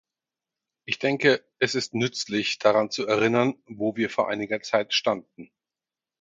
Ich 0.85 0.97
denke, 0.97 1.45
es 1.59 1.75
ist 1.75 1.93
nützlich, 1.93 2.57
daran 2.57 2.89
zu 2.89 3.05
erinnern, 3.05 3.61
wo 3.67 3.95
wir 3.95 4.09
vor 4.09 4.29
einiger 4.29 4.59
Zeit 4.63 4.95
standen. 4.95 5.51